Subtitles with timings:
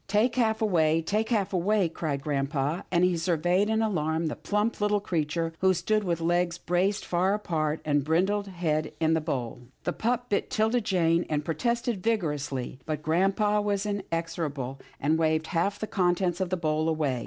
[0.17, 4.81] "Take half away— take half away," cried grampa, and he surveyed in alarm the plump,
[4.81, 9.21] little creature, who stood with legs braced far apart and his brindled head in the
[9.21, 9.67] bowl.
[9.83, 15.45] The pup bit 'Tilda Jane, and protested vigor ously, but grampa was inexorable, and waved
[15.45, 17.19] half the contents of the bowl away.